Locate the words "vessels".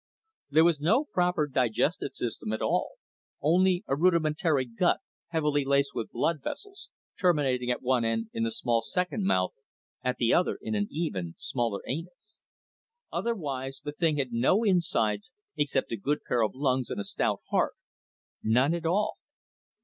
6.41-6.89